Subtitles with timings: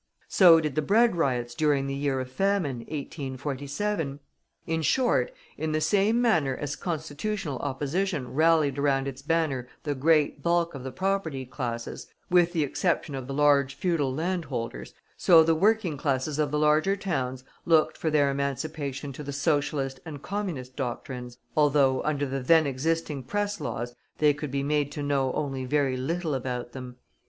[0.29, 4.19] So did the bread riots during the year of famine, 1847.
[4.65, 10.41] In short, in the same manner as Constitutional Opposition rallied around its banner the great
[10.41, 15.43] bulk of the propertied classes (with the exception of the large feudal land holders), so
[15.43, 20.23] the working classes of the larger towns looked for their emancipation to the Socialist and
[20.23, 25.31] Communist doctrines, although, under the then existing Press laws, they could be made to know
[25.33, 26.95] only very little about them.